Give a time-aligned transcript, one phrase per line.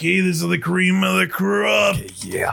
[0.00, 1.94] Okay, this is the cream of the crop
[2.24, 2.52] Yeah.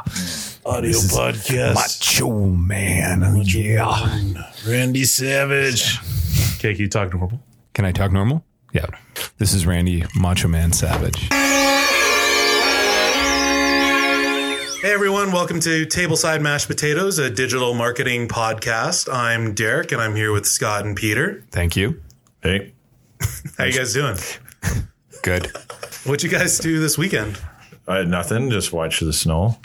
[0.65, 1.75] audio podcast.
[1.75, 3.41] Macho man.
[3.45, 4.43] yeah.
[4.67, 5.97] Randy Savage.
[6.57, 7.39] Okay, can you talk normal?
[7.73, 8.43] Can I talk normal?
[8.73, 8.87] Yeah.
[9.37, 11.29] This is Randy Macho Man Savage.
[14.81, 19.07] Hey everyone, welcome to Tableside Mashed Potatoes, a digital marketing podcast.
[19.09, 21.45] I'm Derek and I'm here with Scott and Peter.
[21.51, 22.01] Thank you.
[22.43, 22.73] Hey,
[23.57, 24.17] How you guys doing?
[25.23, 25.49] Good.
[26.07, 27.37] What you guys do this weekend?
[27.85, 28.49] I had nothing.
[28.49, 29.57] Just watch the snow.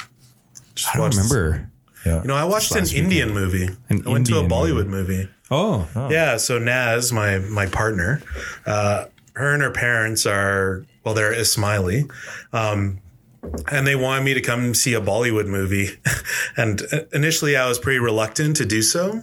[0.93, 1.71] I don't remember.
[2.05, 3.69] You know, I watched an last Indian movie.
[3.89, 5.29] An I went to a Indian Bollywood movie.
[5.53, 5.87] Oh.
[6.11, 8.23] Yeah, so Naz, my my partner,
[8.67, 12.11] uh, her and her parents are well, they're Ismaili,
[12.53, 12.99] um,
[13.71, 15.91] and they wanted me to come see a Bollywood movie.
[16.57, 19.23] and uh, initially, I was pretty reluctant to do so.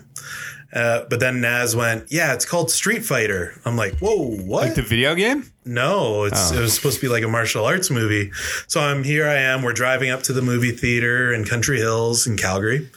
[0.71, 4.75] Uh, but then Naz went, "Yeah, it's called Street Fighter." I'm like, "Whoa, what?" Like
[4.75, 5.51] the video game?
[5.65, 8.31] No, it's it was supposed to be like a martial arts movie.
[8.67, 9.27] So I'm here.
[9.27, 9.63] I am.
[9.63, 12.89] We're driving up to the movie theater in Country Hills in Calgary,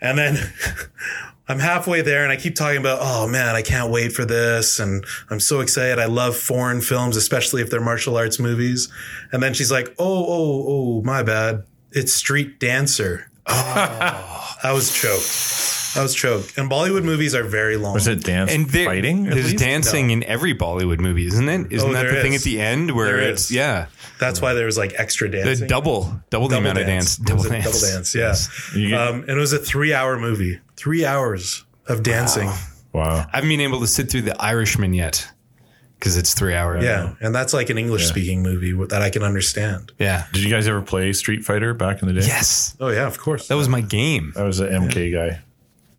[0.00, 0.52] and then
[1.48, 4.78] I'm halfway there, and I keep talking about, oh man, I can't wait for this,
[4.78, 5.98] and I'm so excited.
[5.98, 8.88] I love foreign films, especially if they're martial arts movies.
[9.30, 11.64] And then she's like, oh, oh, oh, my bad.
[11.92, 13.30] It's Street Dancer.
[13.46, 15.83] I was choked.
[15.96, 16.58] I was choked.
[16.58, 17.94] And Bollywood movies are very long.
[17.94, 19.26] Was it dance And there, fighting?
[19.28, 19.58] at there's least?
[19.64, 21.72] dancing in every Bollywood movie, isn't it?
[21.72, 22.42] Isn't Oh, that there the thing is.
[22.42, 23.50] at the end where There it's is.
[23.52, 23.86] yeah,
[24.18, 25.66] That's why there was like extra the dancing.
[25.68, 28.14] double, double, the amount of dance, It was double a dance, double dance.
[28.14, 28.34] Yeah.
[28.80, 30.60] You get- Um, and it was a three hour movie.
[30.76, 32.50] Three hours of dancing.
[32.92, 33.26] wow.
[33.32, 35.28] I haven't been able to sit through The Irishman yet
[35.98, 36.82] because it's three hours.
[36.84, 37.14] Yeah.
[37.20, 39.92] And that's like an English speaking movie that I can understand.
[39.98, 40.24] yeah.
[40.32, 42.26] Did you guys ever play Street Fighter back in the day?
[42.26, 43.48] Yes, Oh, yeah, of course.
[43.48, 44.32] that was my game.
[44.36, 45.40] I was an MK guy.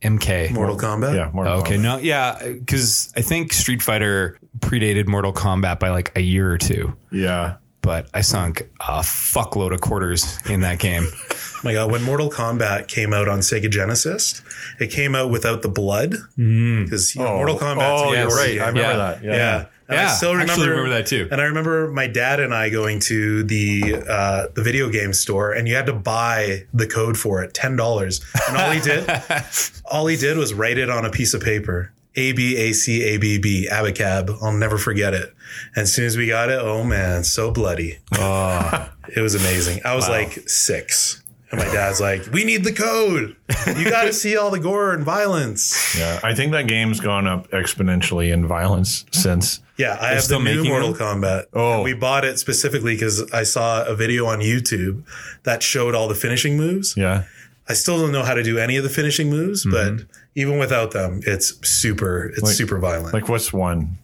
[0.05, 0.51] MK.
[0.51, 1.15] Mortal Kombat.
[1.15, 1.31] Yeah.
[1.33, 6.11] More oh, Okay, no, yeah, because I think Street Fighter predated Mortal Kombat by like
[6.15, 7.55] a year or two, Yeah.
[7.81, 11.07] but I sunk a fuckload of quarters in that game.
[11.57, 11.91] Oh my God.
[11.91, 14.43] When Mortal Kombat came out on Sega Genesis,
[14.79, 16.13] it came out without the blood.
[16.37, 16.83] Mm.
[16.83, 17.77] Because Mortal Kombat.
[17.81, 18.59] Oh, oh you're right.
[18.61, 18.97] I remember Yeah.
[18.97, 19.23] that.
[19.23, 19.31] Yeah.
[19.35, 19.65] Yeah.
[19.88, 21.28] And Yeah, I still remember, actually remember that too.
[21.31, 25.51] And I remember my dad and I going to the uh, the video game store,
[25.51, 28.22] and you had to buy the code for it, ten dollars.
[28.47, 29.09] And all he did,
[29.91, 31.91] all he did was write it on a piece of paper.
[32.18, 34.38] A B A C A B B Abacab.
[34.41, 35.34] I'll never forget it.
[35.75, 38.00] And as soon as we got it, oh man, so bloody.
[38.13, 39.81] Oh, It was amazing.
[39.85, 41.22] I was like six.
[41.55, 43.35] And my dad's like, we need the code.
[43.77, 45.97] You got to see all the gore and violence.
[45.97, 46.19] Yeah.
[46.23, 49.61] I think that game's gone up exponentially in violence since.
[49.77, 51.21] Yeah, I have the new Mortal them?
[51.21, 51.45] Kombat.
[51.53, 51.81] Oh.
[51.81, 55.03] We bought it specifically because I saw a video on YouTube
[55.44, 56.95] that showed all the finishing moves.
[56.97, 57.23] Yeah.
[57.67, 59.97] I still don't know how to do any of the finishing moves, Mm-hmm.
[59.97, 60.05] but
[60.35, 62.33] even without them, it's super.
[62.35, 63.13] It's super violent.
[63.13, 63.97] Like what's one?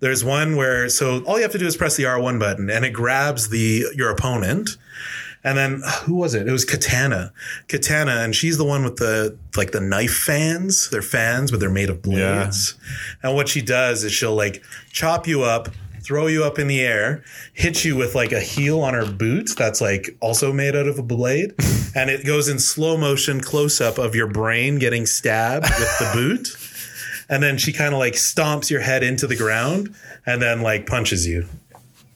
[0.00, 2.84] There's one where so all you have to do is press the R1 button and
[2.84, 4.76] it grabs the your opponent.
[5.44, 6.48] And then uh, who was it?
[6.48, 7.30] It was Kitana.
[7.68, 10.88] Kitana, and she's the one with the like the knife fans.
[10.90, 12.74] They're fans, but they're made of blades.
[13.22, 15.68] And what she does is she'll like chop you up,
[16.02, 17.22] throw you up in the air,
[17.52, 20.98] hit you with like a heel on her boot that's like also made out of
[20.98, 21.54] a blade,
[21.94, 26.10] and it goes in slow motion close up of your brain getting stabbed with the
[26.14, 26.56] boot.
[27.26, 29.94] And then she kind of like stomps your head into the ground
[30.26, 31.46] and then like punches you.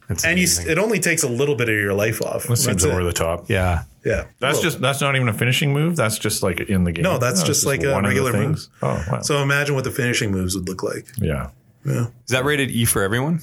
[0.08, 2.44] That's And you, it only takes a little bit of your life off.
[2.44, 2.90] That seems That's it.
[2.90, 3.48] over the top.
[3.48, 3.84] yeah.
[4.04, 4.24] Yeah.
[4.38, 5.96] That's Well, just that's not even a finishing move.
[5.96, 7.02] That's just like in the game.
[7.02, 8.70] No, that's oh, it's just like a one of regular things.
[8.80, 9.20] Oh wow.
[9.20, 11.06] So imagine what the finishing moves would look like.
[11.18, 11.50] yeah.
[11.84, 12.06] Yeah.
[12.24, 13.40] Is that rated E for everyone?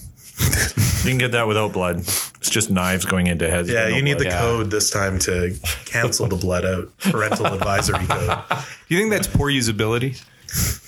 [1.03, 1.99] You can get that without blood.
[1.99, 3.69] It's just knives going into heads.
[3.69, 4.25] Yeah, No you need blood.
[4.25, 4.39] the Yeah.
[4.41, 5.55] code this time to
[5.85, 6.97] cancel the blood out.
[6.99, 8.37] Parental advisory code.
[8.49, 10.21] Do you think that's poor usability?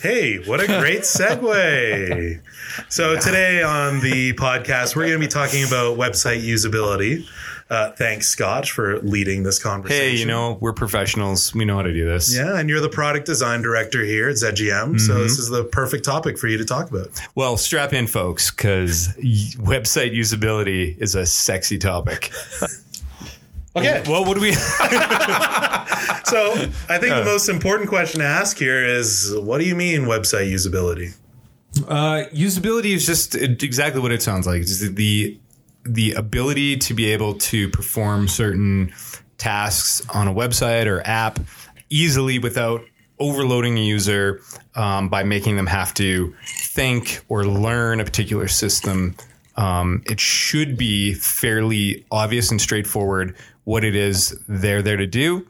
[0.01, 2.41] Hey, what a great segue.
[2.89, 7.27] So, today on the podcast, we're going to be talking about website usability.
[7.69, 10.01] Uh, thanks, Scott, for leading this conversation.
[10.01, 11.53] Hey, you know, we're professionals.
[11.53, 12.33] We know how to do this.
[12.33, 14.99] Yeah, and you're the product design director here at ZGM.
[14.99, 17.09] So, this is the perfect topic for you to talk about.
[17.35, 19.09] Well, strap in, folks, because
[19.57, 22.31] website usability is a sexy topic.
[23.77, 24.03] Okay.
[24.07, 24.53] What do we?
[26.27, 26.51] So,
[26.89, 30.51] I think the most important question to ask here is what do you mean website
[30.51, 31.15] usability?
[31.87, 34.61] Uh, usability is just exactly what it sounds like.
[34.61, 35.39] It's the
[35.83, 38.91] the ability to be able to perform certain
[39.37, 41.39] tasks on a website or app
[41.89, 42.81] easily without
[43.19, 44.41] overloading a user
[44.75, 49.15] um, by making them have to think or learn a particular system.
[49.55, 53.33] Um, it should be fairly obvious and straightforward
[53.67, 55.45] what it is they're there to do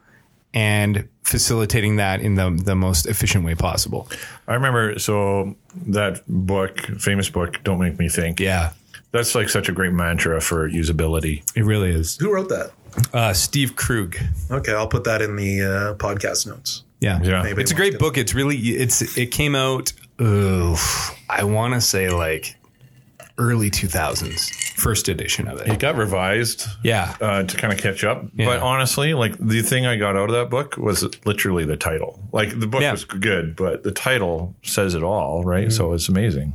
[0.51, 4.09] and facilitating that in the, the most efficient way possible.
[4.47, 5.55] I remember so
[5.85, 8.39] that book, famous book, Don't Make Me Think.
[8.39, 8.71] Yeah.
[9.11, 11.43] That's like such a great mantra for usability.
[11.55, 12.17] It really is.
[12.17, 12.71] Who wrote that?
[13.13, 14.17] Uh, Steve Krug.
[14.49, 16.83] Okay, I'll put that in the uh, podcast notes.
[16.99, 17.43] Yeah, Yeah.
[17.43, 18.17] Maybe It's a great to- book.
[18.17, 19.93] It's really it's it came out.
[20.17, 20.75] Uh,
[21.29, 22.55] I want to say like
[23.37, 25.79] early two thousands, first edition of It it.
[25.79, 28.25] got revised Yeah, uh, to kind of catch up.
[28.35, 28.45] Yeah.
[28.45, 32.19] But honestly, like the thing I got out of that book was literally the title.
[32.31, 32.91] Like the book Yeah.
[32.91, 35.71] was good, but the title says it all, right?
[35.71, 36.53] So it's amazing.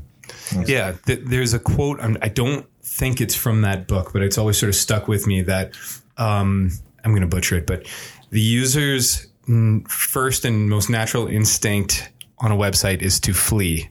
[0.66, 0.94] yeah.
[1.06, 1.98] Th- there's a quote.
[2.00, 5.26] I'm, I don't think it's from that book, but it's always sort of stuck with
[5.26, 5.42] me.
[5.42, 5.74] That
[6.18, 6.70] um,
[7.04, 7.86] I'm going to butcher it, but
[8.30, 13.88] the user's mm, first and most natural instinct on a website is to flee.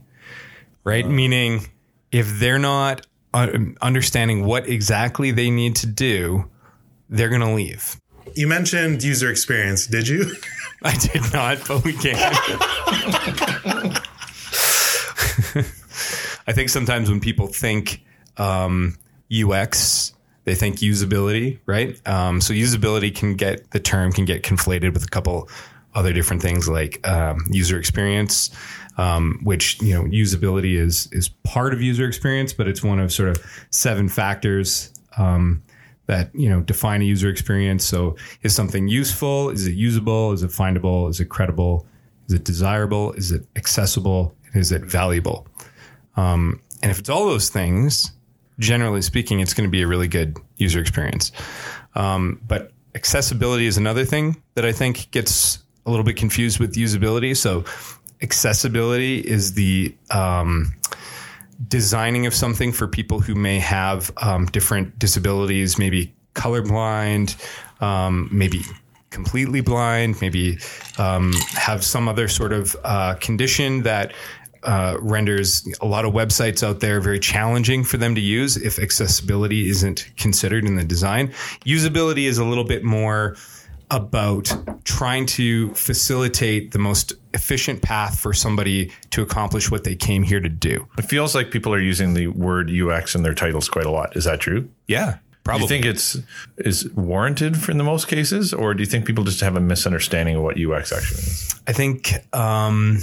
[0.83, 1.67] Right, meaning
[2.11, 3.47] if they're not uh,
[3.81, 6.49] understanding what exactly they need to do,
[7.09, 7.97] they're going to leave.
[8.35, 10.31] You mentioned user experience, did you?
[10.83, 12.15] I did not, but we can.
[16.47, 18.03] I think sometimes when people think
[18.37, 18.97] um,
[19.31, 20.13] UX,
[20.45, 21.99] they think usability, right?
[22.07, 25.49] Um, so usability can get the term can get conflated with a couple
[25.93, 28.49] other different things like um, user experience,
[29.01, 33.11] um, which you know usability is is part of user experience, but it's one of
[33.11, 34.93] sort of seven factors.
[35.17, 35.63] Um,
[36.07, 37.85] that you know define a user experience.
[37.85, 39.49] So, is something useful?
[39.49, 40.33] Is it usable?
[40.33, 41.09] Is it findable?
[41.09, 41.85] Is it credible?
[42.27, 43.13] Is it desirable?
[43.13, 44.35] Is it accessible?
[44.53, 45.47] Is it valuable?
[46.17, 48.11] Um, and if it's all those things,
[48.59, 51.31] generally speaking, it's going to be a really good user experience.
[51.95, 56.75] Um, but accessibility is another thing that I think gets a little bit confused with
[56.75, 57.35] usability.
[57.35, 57.63] So,
[58.21, 60.73] accessibility is the um,
[61.67, 67.35] designing of something for people who may have um, different disabilities, maybe colorblind,
[67.81, 68.61] um, maybe
[69.09, 70.57] completely blind, maybe
[70.97, 74.13] um, have some other sort of uh, condition that
[74.63, 78.77] uh, renders a lot of websites out there very challenging for them to use if
[78.77, 81.29] accessibility isn't considered in the design.
[81.65, 83.35] Usability is a little bit more
[83.91, 84.51] about
[84.85, 90.39] trying to facilitate the most efficient path for somebody to accomplish what they came here
[90.39, 90.87] to do.
[90.97, 94.15] It feels like people are using the word UX in their titles quite a lot.
[94.15, 94.69] Is that true?
[94.87, 95.63] Yeah, Do probably.
[95.63, 96.17] you think it's
[96.57, 99.61] is warranted for in the most cases, or do you think people just have a
[99.61, 101.55] misunderstanding of what UX actually is?
[101.67, 102.99] I think um,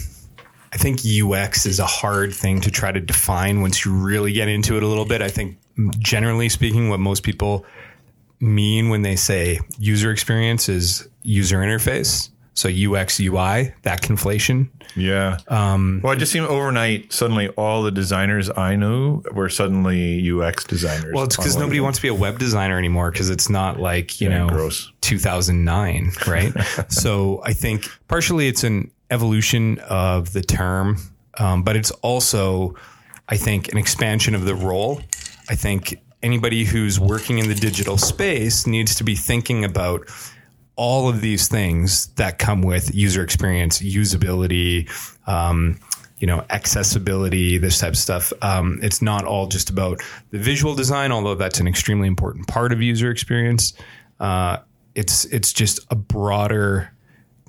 [0.73, 4.49] I think UX is a hard thing to try to define once you really get
[4.49, 5.23] into it a little bit.
[5.23, 5.59] I think
[5.99, 7.65] generally speaking, what most people
[8.41, 12.31] mean when they say user experience is user interface.
[12.55, 14.69] So UX UI, that conflation.
[14.97, 15.37] Yeah.
[15.47, 20.65] Um, well, it just seemed overnight, suddenly all the designers I knew were suddenly UX
[20.65, 21.13] designers.
[21.15, 24.21] Well, it's because nobody wants to be a web designer anymore because it's not like,
[24.21, 24.91] you Yeah, know, gross.
[25.03, 26.53] 2009, right?
[26.89, 30.97] so I think partially it's an evolution of the term,
[31.39, 32.75] um, but it's also,
[33.29, 35.01] I think, an expansion of the role.
[35.49, 40.09] I think anybody who's working in the digital space needs to be thinking about
[40.77, 44.89] all of these things that come with user experience, usability,
[45.27, 45.79] um,
[46.19, 48.33] you know, accessibility, this type of stuff.
[48.43, 50.01] Um, it's not all just about
[50.31, 53.73] the visual design, although that's an extremely important part of user experience.
[54.21, 54.59] Uh,
[54.95, 56.93] it's it's just a broader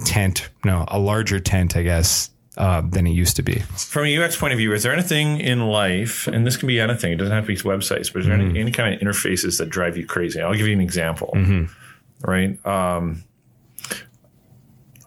[0.06, 3.60] tent, no, a larger tent, I guess, uh, than it used to be.
[3.78, 6.80] From a UX point of view, is there anything in life, and this can be
[6.80, 8.50] anything, it doesn't have to be websites, but is there Mm-hmm.
[8.52, 10.40] any, any kind of interfaces that drive you crazy?
[10.42, 12.30] I'll give you an example, Mm-hmm.
[12.30, 12.64] right?
[12.66, 13.24] Um,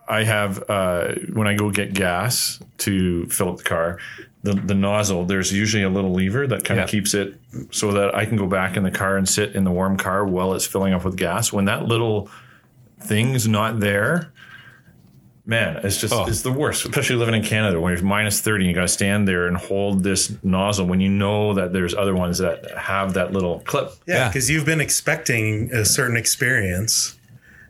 [0.09, 3.99] I have, uh, when I go get gas to fill up the car,
[4.43, 6.85] the, the nozzle, there's usually a little lever that kind Yeah.
[6.85, 7.38] of keeps it
[7.71, 10.27] so that I can go back in the car and sit in the warm car
[10.27, 11.53] while it's filling up with gas.
[11.53, 12.29] When that little
[13.00, 14.32] thing's not there,
[15.45, 16.27] man, it's just Oh.
[16.27, 16.85] it's the worst.
[16.85, 20.03] Especially living in Canada when you're minus thirty, you got to stand there and hold
[20.05, 23.93] this nozzle when you know that there's other ones that have that little clip.
[24.07, 24.29] Yeah, Yeah.
[24.29, 27.17] because you've been expecting a certain experience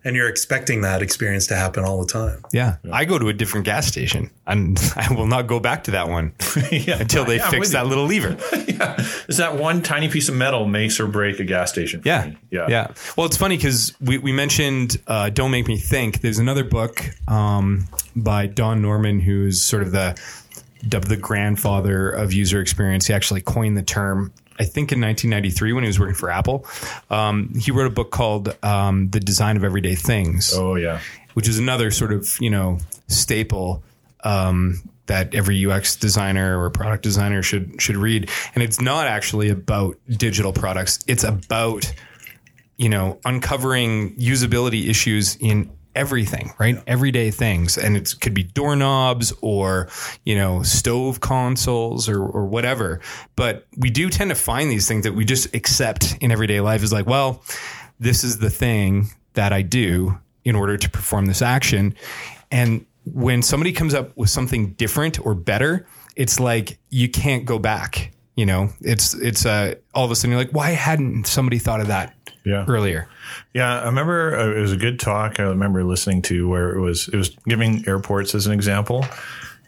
[0.04, 2.44] and you're expecting that experience to happen all the time.
[2.52, 2.76] Yeah.
[2.92, 6.08] I go to a different gas station and I will not go back to that
[6.08, 6.32] one
[6.72, 7.88] yeah, until they Yeah, fix that you.
[7.88, 8.36] little lever.
[8.68, 8.96] yeah,
[9.28, 12.02] is that one tiny piece of metal makes or break a gas station?
[12.02, 12.26] for Yeah.
[12.26, 12.38] me.
[12.50, 12.86] yeah, Yeah.
[13.16, 16.20] Well, it's funny because we, we mentioned uh, Don't Make Me Think.
[16.20, 20.20] There's another book um, by Don Norman, who's sort of the
[20.88, 23.06] dubbed the grandfather of user experience.
[23.06, 26.66] He actually coined the term, I think, in 1993 when he was working for Apple.
[27.10, 31.00] Um, he wrote a book called um, The Design of Everyday Things Oh yeah.
[31.34, 32.78] which is another sort of you know
[33.08, 33.82] staple
[34.24, 38.30] um, that every UX designer or product designer should should read.
[38.54, 41.00] And it's not actually about digital products.
[41.06, 41.92] It's about
[42.76, 46.82] you know uncovering usability issues in everything, right?
[46.86, 47.76] Everyday things.
[47.78, 49.88] And it could be doorknobs or,
[50.24, 53.00] you know, stove consoles or, or whatever.
[53.36, 56.82] But we do tend to find these things that we just accept in everyday life
[56.82, 57.42] is like, well,
[58.00, 61.94] this is the thing that I do in order to perform this action.
[62.50, 67.58] And when somebody comes up with something different or better, it's like you can't go
[67.58, 68.12] back.
[68.34, 71.80] You know, it's it's uh, all of a sudden you're like, why hadn't somebody thought
[71.80, 72.64] of that Yeah.
[72.68, 73.08] earlier?
[73.54, 75.38] Yeah, I remember uh, it was a good talk.
[75.38, 79.06] I remember listening to where it was it was giving airports as an example.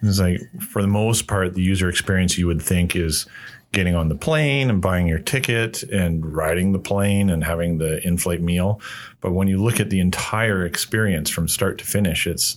[0.02, 3.26] It's like for the most part, the user experience you would think is
[3.72, 8.06] getting on the plane and buying your ticket and riding the plane and having the
[8.06, 8.80] in-flight meal.
[9.20, 12.56] But when you look at the entire experience from start to finish, it's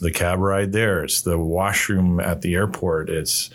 [0.00, 3.50] the cab ride there, it's the washroom at the airport, it's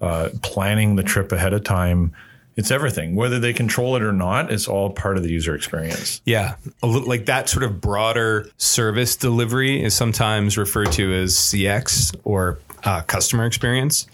[0.00, 2.12] uh, planning the trip ahead of time.
[2.58, 3.14] It's everything.
[3.14, 6.20] Whether they control it or not, it's all part of the user experience.
[6.24, 12.58] Yeah, like that sort of broader service delivery is sometimes referred to as CX or
[12.82, 14.08] uh, customer experience.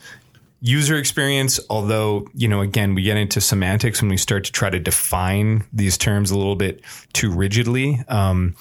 [0.60, 4.68] User experience, although, you know, again, we get into semantics when we start to try
[4.68, 6.82] to define these terms a little bit
[7.14, 8.04] too rigidly.
[8.08, 8.56] Um,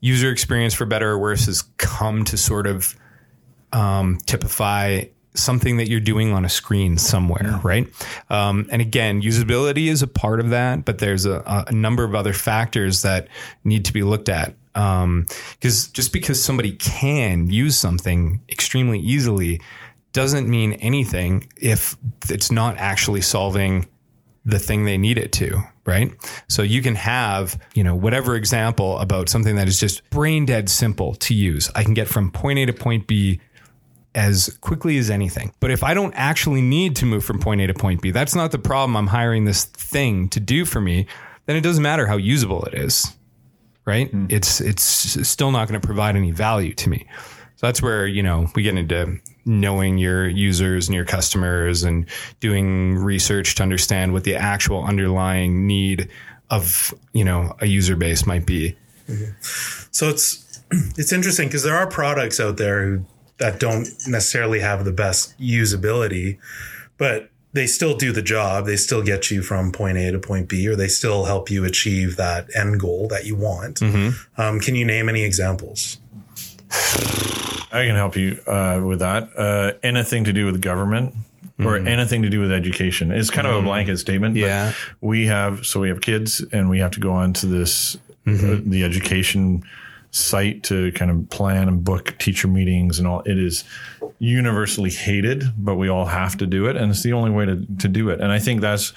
[0.00, 2.94] user experience, for better or worse, has come to sort of
[3.72, 7.88] um, typify something that you're doing on a screen somewhere, right?
[8.30, 12.14] Um, and again, usability is a part of that, but there's a, a number of
[12.14, 13.28] other factors that
[13.64, 14.54] need to be looked at.
[14.72, 19.60] Because just because somebody can use something extremely easily
[20.12, 21.96] doesn't mean anything if
[22.28, 23.86] it's not actually solving
[24.44, 26.12] the thing they need it to, right?
[26.48, 30.68] So you can have, you know, whatever example about something that is just brain dead
[30.68, 31.70] simple to use.
[31.74, 33.40] I can get from point A to point B
[34.14, 35.52] as quickly as anything.
[35.60, 38.34] But if I don't actually need to move from point A to point B, that's
[38.34, 38.96] not the problem.
[38.96, 41.06] I'm hiring this thing to do for me,
[41.46, 43.12] then it doesn't matter how usable it is.
[43.84, 44.10] Right?
[44.10, 44.26] Hmm.
[44.30, 44.82] It's it's
[45.28, 47.06] still not going to provide any value to me.
[47.56, 52.06] So that's where, you know, we get into knowing your users and your customers and
[52.40, 56.08] doing research to understand what the actual underlying need
[56.50, 58.76] of, you know, a user base might be.
[59.08, 59.88] Mm-hmm.
[59.90, 63.04] So it's it's interesting because there are products out there who,
[63.38, 66.38] that don't necessarily have the best usability,
[66.98, 68.66] but they still do the job.
[68.66, 71.64] They still get you from point A to point B, or they still help you
[71.64, 73.80] achieve that end goal that you want.
[74.36, 75.98] Um, can you name any examples?
[77.72, 79.28] I can help you uh, with that.
[79.36, 81.14] Uh, anything to do with government
[81.60, 83.12] or anything to do with education.
[83.12, 84.34] It's kind of a blanket statement.
[84.34, 84.72] but Yeah.
[85.00, 88.58] we have so we have kids, and we have to go on to this uh,
[88.66, 89.62] the education
[90.14, 93.20] site to kind of plan and book teacher meetings and all.
[93.22, 93.64] It is
[94.20, 97.66] universally hated, but we all have to do it, and it's the only way to
[97.78, 98.20] to do it.
[98.20, 98.92] And I think that's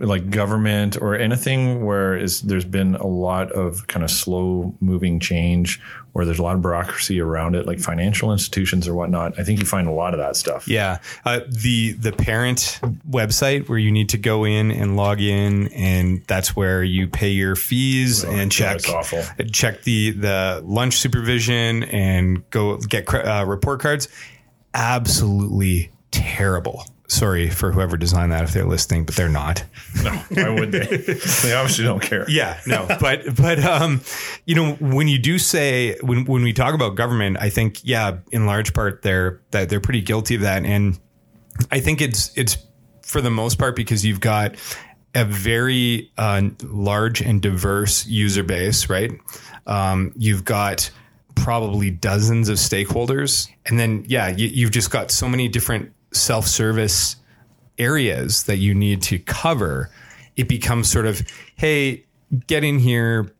[0.00, 5.18] like government or anything where is there's been a lot of kind of slow moving
[5.18, 5.80] change
[6.12, 9.58] where there's a lot of bureaucracy around it like financial institutions or whatnot i think
[9.58, 13.90] you find a lot of that stuff Yeah, uh, the the parent website where you
[13.90, 18.52] need to go in and log in, and that's where you pay your fees and
[18.52, 19.22] check awful.
[19.52, 24.08] check the the lunch supervision and go get uh, report cards.
[24.74, 26.84] Absolutely terrible.
[27.10, 29.64] Sorry for whoever designed that if they're listening, but they're not.
[30.04, 30.84] no why would they
[31.42, 34.02] they obviously don't care Yeah, no, but but um,
[34.44, 38.18] you know, when you do say when when we talk about government, I think yeah,
[38.30, 40.98] in large part they're that they're pretty guilty of that, and
[41.70, 42.58] I think it's it's
[43.02, 44.56] for the most part because you've got
[45.14, 49.10] a very uh, large and diverse user base, right?
[49.66, 50.90] Um, you've got
[51.34, 57.16] probably dozens of stakeholders, and then yeah, you, you've just got so many different self-service
[57.78, 59.90] areas that you need to cover,
[60.36, 61.22] it becomes sort of,
[61.56, 62.04] hey,
[62.46, 63.32] get in here,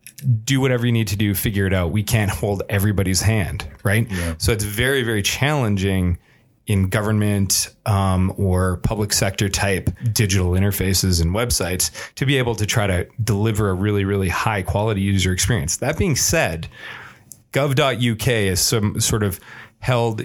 [0.45, 1.93] do whatever you need to do, figure it out.
[1.93, 4.07] We can't hold everybody's hand, right?
[4.39, 6.19] So it's very, very challenging
[6.67, 12.67] in government um, or public sector type digital interfaces and websites to be able to
[12.67, 15.79] try to deliver a really, really high quality user experience.
[15.79, 16.69] That being said,
[17.53, 19.41] gov.uk is some sort of
[19.79, 20.23] held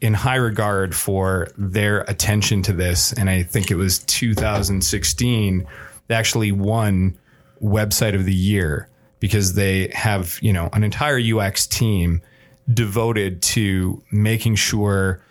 [0.00, 3.12] in high regard for their attention to this.
[3.12, 5.66] And I think it was 2016,
[6.08, 7.18] they actually won
[7.62, 8.88] website of the year
[9.20, 12.22] because they have, you know, an entire UX team
[12.72, 15.22] devoted to making sure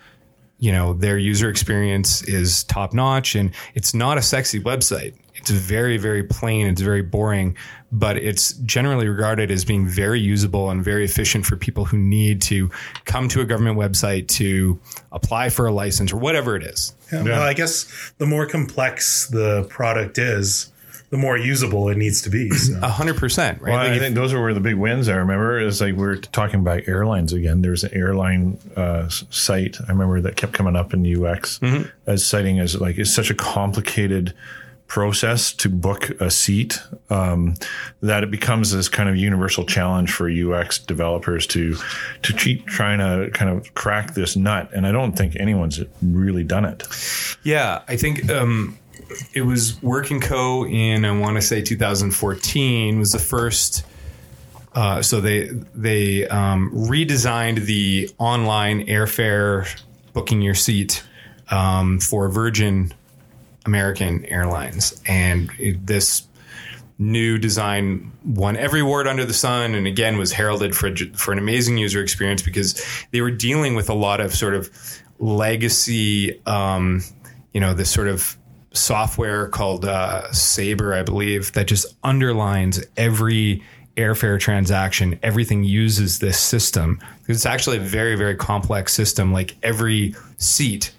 [0.60, 5.50] you know their user experience is top notch and it's not a sexy website it's
[5.50, 7.56] very very plain it's very boring
[7.92, 12.40] but it's generally regarded as being very usable and very efficient for people who need
[12.40, 12.70] to
[13.06, 14.78] come to a government website to
[15.10, 17.24] apply for a license or whatever it is Yeah.
[17.24, 20.69] Well, I guess the more complex the product is,
[21.10, 22.50] the more usable it needs to be.
[22.82, 23.70] A hundred percent, right?
[23.72, 25.08] Well, Like I if- think those are where the big wins.
[25.08, 27.62] I remember is like we are talking about airlines again.
[27.62, 31.88] There's an airline uh, site I remember that kept coming up in UX Mm-hmm.
[32.06, 34.34] as citing as like it's such a complicated
[34.86, 37.54] process to book a seat um,
[38.02, 41.76] that it becomes this kind of universal challenge for UX developers to
[42.22, 44.68] to keep trying to kind of crack this nut.
[44.74, 46.82] And I don't think anyone's really done it.
[47.44, 48.76] Yeah, I think um,
[49.32, 53.84] it was Work & Co in I want to say 2014 was the first.
[54.72, 59.66] Uh, so they they um, redesigned the online airfare
[60.12, 61.02] booking your seat
[61.50, 62.92] um, for Virgin
[63.66, 66.22] American Airlines, and it, this
[66.98, 71.38] new design won every award under the sun, and again was heralded for for an
[71.38, 74.70] amazing user experience because they were dealing with a lot of sort of
[75.18, 77.02] legacy, um,
[77.52, 78.36] you know, this sort of
[78.72, 83.62] software called uh, Sabre, I believe, that just underlines every
[83.96, 85.18] airfare transaction.
[85.22, 87.00] Everything uses this system
[87.30, 89.32] it's actually a very very complex system.
[89.32, 90.92] Like every seat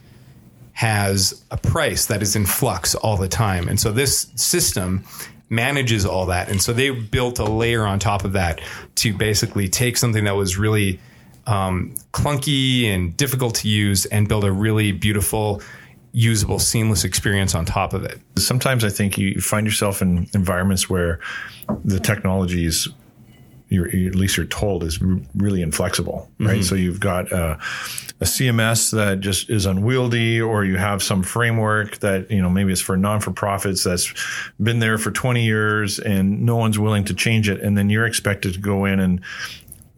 [0.73, 3.67] has a price that is in flux all the time.
[3.67, 5.03] And so this system
[5.49, 6.49] manages all that.
[6.49, 8.61] And so they built a layer on top of that
[8.95, 10.99] to basically take something that was really
[11.45, 15.61] um, clunky and difficult to use and build a really beautiful,
[16.13, 18.19] usable, seamless experience on top of it.
[18.37, 21.19] sometimes I think you find yourself in environments where
[21.85, 22.89] the technology is,
[23.69, 24.99] you're, at least you're told, is
[25.33, 26.63] really inflexible, right?
[26.63, 27.55] So you've got uh,
[28.19, 32.73] a CMS that just is unwieldy, or you have some framework that you know maybe
[32.73, 34.13] it's for non for profits that's
[34.61, 38.05] been there for 20 years and no one's willing to change it, and then you're
[38.05, 39.21] expected to go in and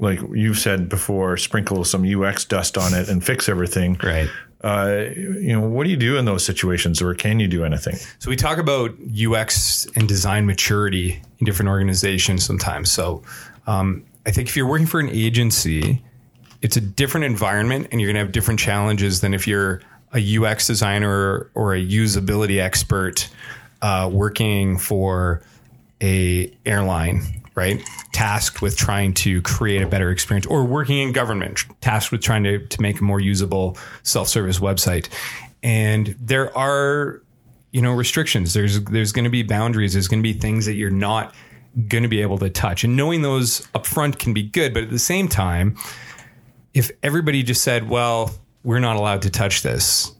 [0.03, 3.97] like you've said before, sprinkle some UX dust on it and fix everything.
[4.03, 4.29] Right.
[4.61, 7.95] Uh, you know, what do you do in those situations, or can you do anything?
[8.19, 12.91] So we talk about UX and design maturity in different organizations sometimes.
[12.91, 13.23] So
[13.67, 16.01] um, I think if you're working for an agency,
[16.61, 19.81] it's a different environment, and you're going to have different challenges than if you're
[20.13, 23.29] a UX designer or a usability expert
[23.81, 25.41] uh, working for
[26.01, 27.83] a airline, right?
[28.11, 32.43] Tasked with trying to create a better experience, or working in government, tasked with trying
[32.43, 35.09] to to make a more usable self-service website.
[35.61, 37.23] And there are
[37.73, 40.75] you know restrictions there's there's going to be boundaries there's going to be things that
[40.75, 41.35] you're not
[41.87, 44.83] going to be able to touch and knowing those up front can be good but
[44.83, 45.75] at the same time
[46.73, 48.31] if everybody just said well
[48.63, 50.13] we're not allowed to touch this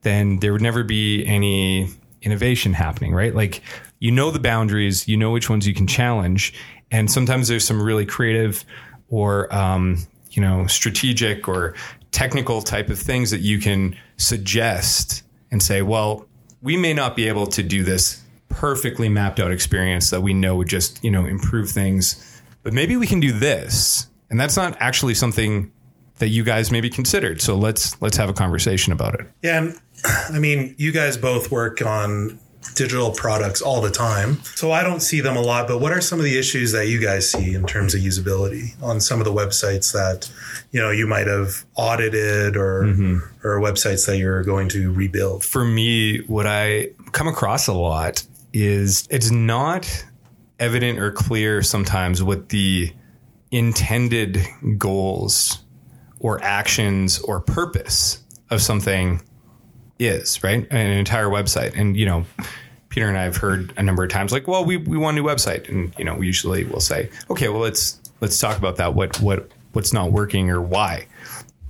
[0.00, 1.86] then there would never be any
[2.22, 3.62] innovation happening right like
[4.00, 6.52] you know the boundaries you know which ones you can challenge.
[6.90, 8.64] And sometimes there's some really creative
[9.08, 9.98] or um,
[10.32, 11.74] you know strategic or
[12.10, 16.26] technical type of things that you can suggest and say well
[16.60, 20.56] we may not be able to do this perfectly mapped out experience that we know
[20.56, 22.30] would just you know improve things
[22.62, 24.06] but maybe we can do this.
[24.30, 25.72] And that's not actually something
[26.18, 27.40] that you guys maybe considered.
[27.40, 29.26] So let's let's have a conversation about it.
[29.42, 29.72] Yeah,
[30.04, 32.38] I mean, you guys both work on
[32.74, 35.68] digital products all the time, so I don't see them a lot.
[35.68, 38.80] But what are some of the issues that you guys see in terms of usability
[38.82, 40.30] on some of the websites that
[40.70, 43.46] you know you might have audited or mm-hmm.
[43.46, 45.44] or websites that you're going to rebuild?
[45.44, 50.06] for me, what I come across a lot is it's not
[50.58, 52.92] evident or clear sometimes what the
[53.50, 54.38] intended
[54.78, 55.64] goals
[56.20, 59.20] or actions or purpose of something
[60.00, 60.66] is, right?
[60.70, 61.78] An entire website.
[61.78, 62.24] And, you know,
[62.88, 65.22] Peter and I have heard a number of times like, well, we, we want a
[65.22, 65.68] new website.
[65.68, 68.94] And, you know, we usually will say, okay, well, let's, let's talk about that.
[68.94, 71.06] What, what, what's not working or why?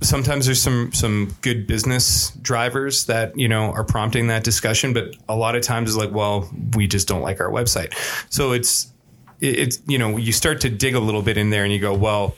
[0.01, 5.15] sometimes there's some some good business drivers that you know are prompting that discussion but
[5.29, 7.93] a lot of times it's like well we just don't like our website
[8.29, 8.91] so it's
[9.39, 11.93] it's you know you start to dig a little bit in there and you go
[11.93, 12.35] well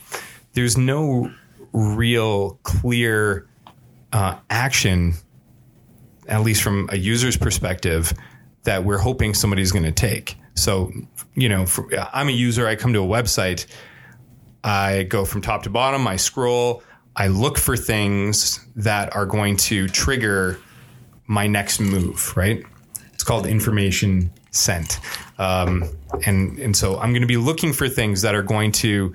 [0.53, 1.31] there's no
[1.71, 3.47] real clear
[4.11, 5.13] uh, action
[6.27, 8.13] at least from a user's perspective
[8.63, 10.91] that we're hoping somebody's going to take so
[11.35, 13.65] you know for, i'm a user i come to a website
[14.63, 16.83] I go from top to bottom, I scroll,
[17.15, 20.59] I look for things that are going to trigger
[21.27, 22.63] my next move, right?
[23.13, 24.99] It's called information scent.
[25.37, 25.89] Um,
[26.25, 29.13] and, and so I'm going to be looking for things that are going to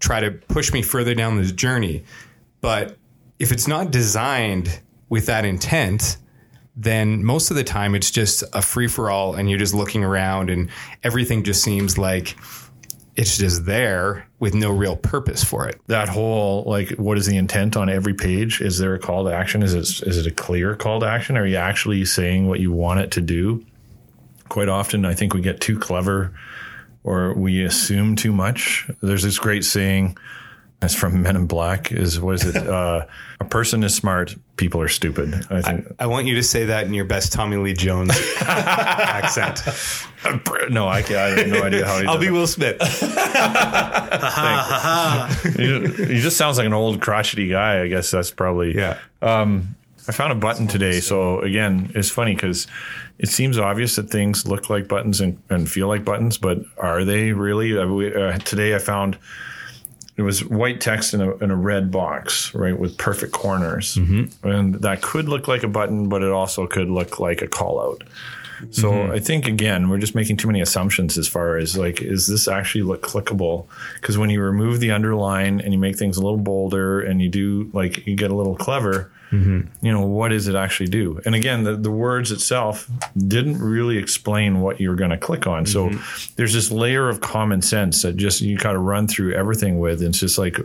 [0.00, 2.04] try to push me further down this journey.
[2.60, 2.96] But
[3.38, 6.18] if it's not designed with that intent,
[6.76, 10.04] then most of the time it's just a free for all and you're just looking
[10.04, 10.70] around and
[11.02, 12.36] everything just seems like
[13.16, 15.80] it's just there with no real purpose for it.
[15.88, 19.34] that whole like what is the intent on every page is there a call to
[19.34, 22.60] action is it is it a clear call to action are you actually saying what
[22.60, 23.64] you want it to do
[24.48, 26.32] quite often I think we get too clever
[27.02, 28.88] or we assume too much.
[29.00, 30.16] There's this great saying
[30.80, 33.06] that's from Men in Black is was it uh,
[33.38, 35.46] a person is smart, people are stupid.
[35.50, 39.62] I think I want you to say that in your best Tommy Lee Jones accent.
[40.70, 42.32] no, I, can't, I have no idea how he I'll be it.
[42.32, 42.80] Will Smith.
[45.56, 47.82] he, just, he just sounds like an old crotchety guy.
[47.82, 48.98] I guess that's probably Yeah.
[49.22, 49.76] Um,
[50.08, 51.00] I found a button today.
[51.00, 52.66] So again, it's funny because
[53.18, 57.04] it seems obvious that things look like buttons and, and feel like buttons, but are
[57.04, 57.78] they really?
[57.78, 59.18] Uh, we, uh, today I found
[60.20, 64.46] it was white text in a, in a red box, right, with perfect corners, mm-hmm.
[64.46, 67.80] and that could look like a button, but it also could look like a call
[67.80, 68.04] out.
[68.70, 69.12] So mm-hmm.
[69.12, 72.48] I think again, we're just making too many assumptions as far as like, is this
[72.48, 73.66] actually look clickable?
[73.94, 77.28] Because when you remove the underline and you make things a little bolder and you
[77.28, 79.62] do like you get a little clever, mm-hmm.
[79.84, 81.20] you know, what does it actually do?
[81.24, 85.66] And again, the, the words itself didn't really explain what you're going to click on.
[85.66, 86.32] So mm-hmm.
[86.36, 90.00] there's this layer of common sense that just you kind of run through everything with.
[90.00, 90.58] And It's just like,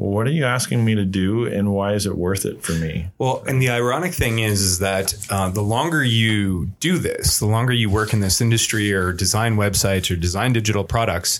[0.00, 3.08] what are you asking me to do, and why is it worth it for me?
[3.18, 7.46] Well, and the ironic thing is, is that uh, the longer you do this, the
[7.46, 11.38] longer you work in this industry or design websites or design digital products,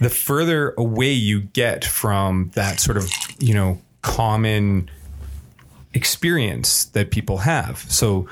[0.00, 4.90] the further away you get from that sort of, you know, common
[5.94, 7.78] experience that people have.
[7.88, 8.28] So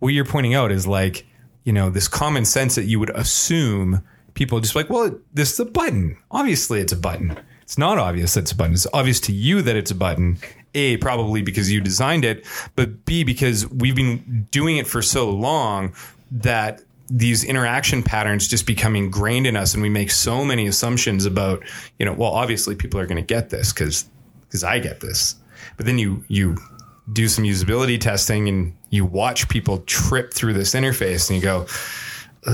[0.00, 1.26] what you're pointing out is like,
[1.62, 4.02] you know, this common sense that you would assume
[4.34, 6.16] people just like, well, this is a button.
[6.32, 7.38] Obviously it's a button.
[7.62, 8.74] It's not obvious that it's a button.
[8.74, 10.38] It's obvious to you that it's a button.
[10.74, 12.46] A, probably because you designed it,
[12.76, 15.94] but B, because we've been doing it for so long
[16.30, 21.26] that these interaction patterns just become ingrained in us and we make so many assumptions
[21.26, 21.62] about,
[21.98, 24.06] you know, well, obviously people are going to get this because
[24.46, 25.36] because I get this.
[25.76, 26.56] But then you you
[27.12, 31.64] do some usability testing and you watch people trip through this interface and you go,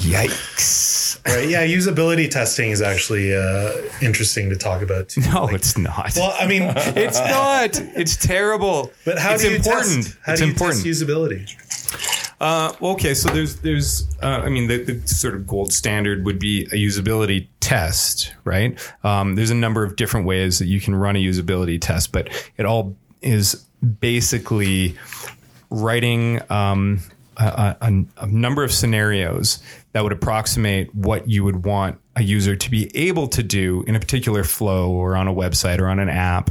[0.00, 0.93] yikes.
[1.26, 1.48] Right.
[1.48, 1.66] Yeah.
[1.66, 5.22] Usability testing is actually uh, interesting to talk about too.
[5.32, 6.12] No, it's not.
[6.16, 7.80] Well, I mean, it's not.
[7.96, 8.92] It's terrible.
[9.04, 10.04] but how it's do you important.
[10.04, 10.18] test?
[10.22, 10.84] How it's do you important.
[10.84, 12.24] test usability?
[12.40, 16.38] Uh, okay, so there's there's uh, I mean the, the sort of gold standard would
[16.38, 18.78] be a usability test, right?
[19.02, 22.28] Um, there's a number of different ways that you can run a usability test, but
[22.58, 23.64] it all is
[24.00, 24.96] basically
[25.70, 27.00] writing um,
[27.38, 29.62] a, a, a number of scenarios
[29.94, 33.94] that would approximate what you would want a user to be able to do in
[33.94, 36.50] a particular flow or on a website or on an app,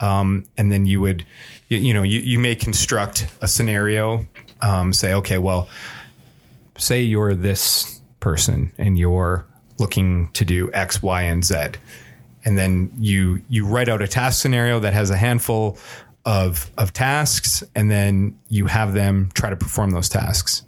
[0.00, 1.24] um, and then you would
[1.68, 4.26] you, you know you, you may construct a scenario
[4.62, 5.68] um, say, okay, well,
[6.76, 9.46] say you're this person and you're
[9.78, 11.56] looking to do X, Y, and Z,
[12.44, 15.78] and then you you write out a task scenario that has a handful
[16.24, 20.62] of of tasks, and then you have them try to perform those tasks.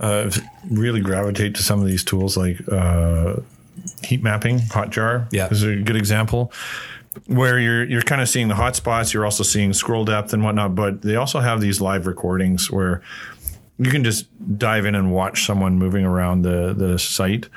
[0.00, 0.30] Uh,
[0.70, 3.36] really gravitate to some of these tools like uh,
[4.02, 5.48] heat mapping, Hotjar Yeah.
[5.50, 6.52] is a good example.
[7.26, 10.42] Where you're you're kind of seeing the hot spots, you're also seeing scroll depth and
[10.42, 13.02] whatnot, but they also have these live recordings where
[13.78, 14.26] you can just
[14.58, 17.48] dive in and watch someone moving around the the site.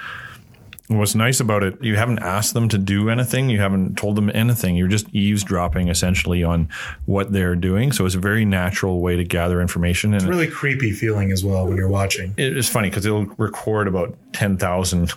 [0.90, 3.50] And What's nice about it, you haven't asked them to do anything.
[3.50, 4.78] You haven't told them anything.
[4.78, 6.70] You're just eavesdropping essentially on
[7.06, 7.92] what they're doing.
[7.92, 10.14] So it's a very natural way to gather information.
[10.14, 12.34] And Really creepy feeling as well when you're watching.
[12.38, 15.12] it is funny because it'll record about 10,000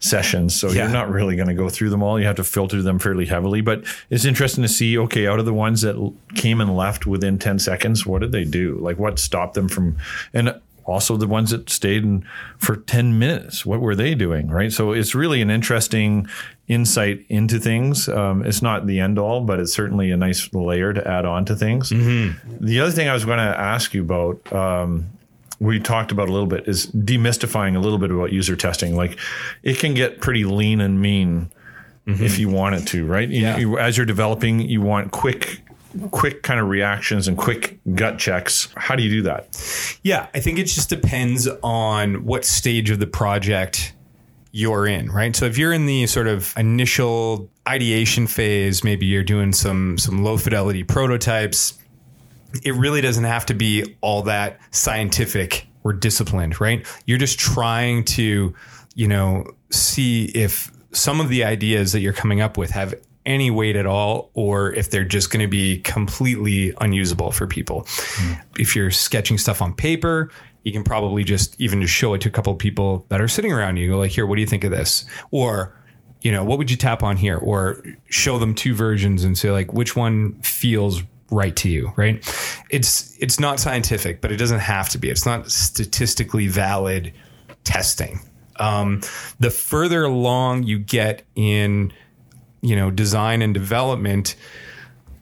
[0.00, 0.58] sessions.
[0.58, 0.84] So Yeah.
[0.84, 2.18] you're not really going to go through them all.
[2.18, 3.60] You have to filter them fairly heavily.
[3.60, 7.38] But it's interesting to see okay, out of the ones that came and left within
[7.38, 8.76] 10 seconds, what did they do?
[8.80, 9.96] Like what stopped them from,
[10.34, 12.24] and also the ones that stayed in
[12.58, 14.48] for 10 minutes, what were they doing?
[14.48, 14.72] Right.
[14.72, 16.26] So it's really an interesting
[16.68, 18.08] insight into things.
[18.08, 21.44] Um, it's not the end all, but it's certainly a nice layer to add on
[21.46, 21.90] to things.
[21.90, 25.06] The other thing I was going to ask you about, um,
[25.60, 28.96] we talked about a little bit is demystifying a little bit about user testing.
[28.96, 29.18] Like
[29.62, 31.50] it can get pretty lean and mean
[32.04, 33.28] if you want it to, right?
[33.28, 33.58] You- Yeah.
[33.58, 35.61] you- as you're developing, you want quick,
[36.10, 38.68] quick kind of reactions and quick gut checks.
[38.76, 39.98] How do you do that?
[40.02, 43.94] Yeah, I think it just depends on what stage of the project
[44.52, 45.34] you're in, right?
[45.34, 50.22] So if you're in the sort of initial ideation phase, maybe you're doing some some
[50.22, 51.78] low fidelity prototypes,
[52.62, 56.86] it really doesn't have to be all that scientific or disciplined, right?
[57.06, 58.54] You're just trying to,
[58.94, 63.50] you know, see if some of the ideas that you're coming up with have any
[63.50, 67.86] weight at all or if they're just going to be completely unusable for people.
[68.58, 70.30] If you're sketching stuff on paper,
[70.64, 73.28] you can probably just even just show it to a couple of people that are
[73.28, 73.90] sitting around you.
[73.90, 75.04] Go like, here, what do you think of this?
[75.30, 75.76] Or
[76.22, 77.36] you know, what would you tap on here?
[77.36, 82.24] Or show them two versions and say like, which one feels right to you, right?
[82.70, 85.10] It's it's not scientific, but it doesn't have to be.
[85.10, 87.12] It's not statistically valid
[87.64, 88.20] testing.
[88.56, 89.00] Um,
[89.40, 91.92] the further along you get in,
[92.62, 94.36] you know, design and development,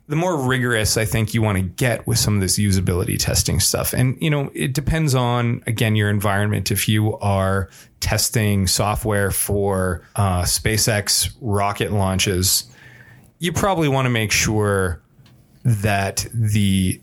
[0.08, 3.60] the more rigorous I think you want to get with some of this usability testing
[3.60, 3.92] stuff.
[3.92, 6.70] And, you know, it depends on, again, your environment.
[6.70, 12.64] If you are testing software for uh, SpaceX rocket launches,
[13.38, 15.00] you probably want to make sure
[15.64, 17.00] that the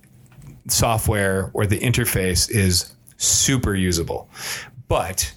[0.67, 4.30] software or the interface is super usable.
[4.88, 5.34] But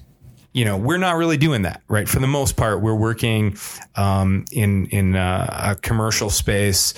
[0.52, 2.08] you know we're not really doing that right?
[2.08, 3.56] For the most part we're working
[3.96, 6.94] um, in in uh, a commercial space.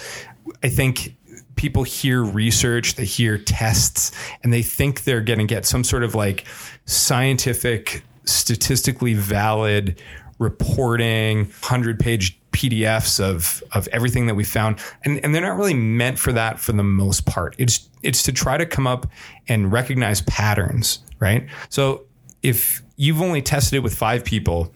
[0.62, 1.16] I think
[1.56, 4.12] people hear research they hear tests
[4.42, 6.46] and they think they're going to get some sort of like
[6.86, 10.00] scientific statistically valid
[10.38, 14.78] reporting 100 page pdfs of of everything that we found.
[15.04, 17.54] And and they're not really meant for that for the most part.
[17.58, 19.06] It's it's to try to come up
[19.48, 21.46] and recognize patterns right?
[21.68, 22.04] So
[22.42, 24.72] if you've only tested it with five people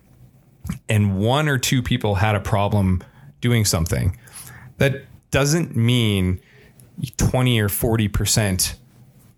[0.89, 3.03] and one or two people had a problem
[3.41, 4.19] doing something,
[4.79, 6.41] that doesn't mean
[7.17, 8.75] 20 or 40%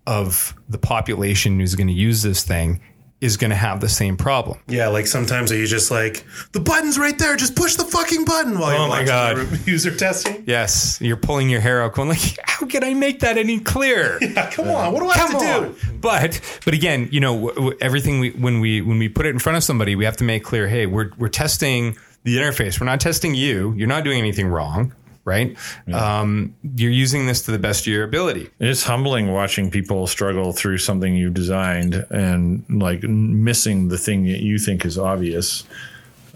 [0.07, 2.81] of the population who's going to use this thing
[3.21, 4.57] is going to have the same problem.
[4.67, 8.23] Yeah, like sometimes are you just like the button's right there, just push the fucking
[8.25, 9.47] button while you're Oh my God.
[9.67, 10.43] user testing?
[10.47, 14.19] Yes, you're pulling your hair out, going like, "How can I make that any clearer?"
[14.29, 15.63] Yeah, come on, what do I have to on.
[15.73, 15.75] do?
[15.99, 19.29] But but again, you know, w- w- everything we when we when we put it
[19.29, 22.79] in front of somebody, we have to make clear, hey, we're we're testing the interface.
[22.79, 23.73] We're not testing you.
[23.77, 24.93] You're not doing anything wrong,
[25.29, 25.55] right?
[25.93, 28.49] Um, you're using this to the best of your ability.
[28.59, 34.41] It's humbling watching people struggle through something you've designed and like missing the thing that
[34.41, 35.63] you think is obvious.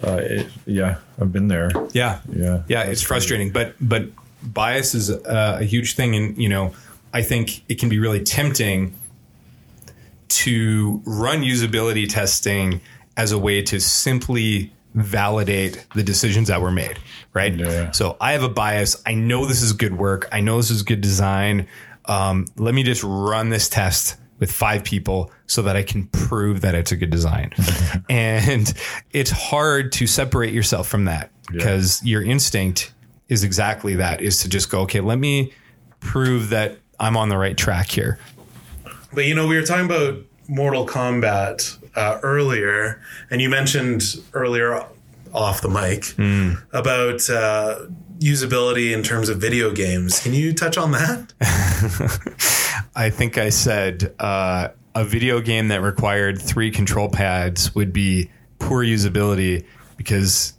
[0.06, 1.72] Uh, it, yeah, I've been there.
[1.94, 2.64] Yeah, Yeah.
[2.68, 2.84] yeah.
[2.84, 4.04] It's frustrating, but but
[4.44, 6.74] bias is uh, a huge thing, and you know,
[7.14, 8.94] I think it can be really tempting
[10.28, 12.82] to run usability testing
[13.16, 17.00] as a way to simply validate the decisions that were made,
[17.34, 17.54] right?
[17.54, 17.92] Yeah.
[17.92, 19.02] So I have a bias.
[19.06, 20.28] I know this is good work.
[20.32, 21.68] I know this is good design.
[22.06, 26.62] Um, let me just run this test with five people so that I can prove
[26.62, 27.52] that it's a good design.
[28.10, 28.74] and
[29.12, 32.94] it's hard to separate yourself from that because your instinct
[33.30, 35.54] is exactly that is to just go, okay, let me
[36.00, 38.20] prove that I'm on the right track here.
[39.14, 44.04] But you know, we were talking about Mortal Kombat uh, earlier, and you mentioned
[44.34, 44.86] earlier
[45.34, 46.54] off the mic Hmm.
[46.72, 47.88] about uh,
[48.20, 50.20] usability in terms of video games.
[50.22, 51.34] Can you touch on that?
[52.96, 58.30] I think I said uh, a video game that required three control pads would be
[58.60, 59.66] poor usability
[59.98, 60.54] because,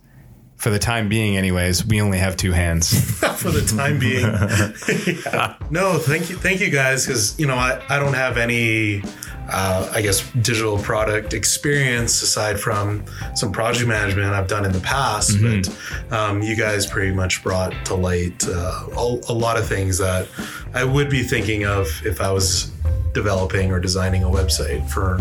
[0.64, 3.18] for the time being, anyways, we only have two hands.
[3.37, 4.24] for the time being.
[5.27, 5.57] Yeah.
[5.70, 9.03] No, thank you, thank you guys, because you know I, I don't have any,
[9.50, 14.81] uh, I guess, digital product experience aside from some project management I've done in the
[14.81, 15.37] past.
[15.42, 19.98] But um, you guys pretty much brought to light uh, a, a lot of things
[19.98, 20.29] that
[20.72, 22.70] I would be thinking of if I was
[23.12, 25.20] developing or designing a website for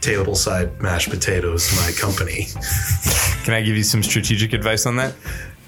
[0.00, 2.46] Table Side Mashed Potatoes, my company.
[3.44, 5.14] Can I give you some strategic advice on that?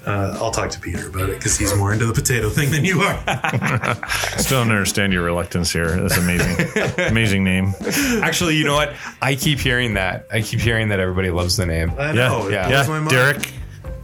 [0.06, 2.86] Uh, I'll talk to Peter about it because he's more into the potato thing than
[2.86, 3.16] you are.
[4.38, 5.90] Still don't understand your reluctance here.
[6.00, 6.56] That's amazing.
[7.08, 7.74] amazing name.
[8.22, 8.94] Actually, you know what?
[9.20, 10.26] I keep hearing that.
[10.32, 11.92] I keep hearing that everybody loves the name.
[11.98, 12.48] I Yeah, know.
[12.48, 12.68] it yeah.
[12.68, 12.92] blows yeah.
[12.92, 13.10] my mind.
[13.10, 13.52] Derek.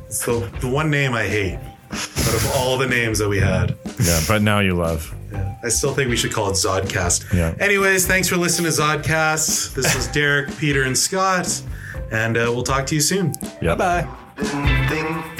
[0.07, 1.59] It's the, the one name I hate
[1.91, 3.75] out of all the names that we had.
[4.05, 5.15] Yeah, but now you love.
[5.37, 5.55] Yeah.
[5.63, 7.33] I still think we should call it Zodcast.
[7.33, 7.55] Yeah.
[7.59, 9.75] Anyways, thanks for listening to Zodcast.
[9.75, 11.63] This was Derek, Peter, and Scott,
[12.11, 13.33] and uh, we'll talk to you soon.
[13.61, 13.75] Yeah.
[13.75, 14.07] Bye.
[14.37, 15.36] Didn't think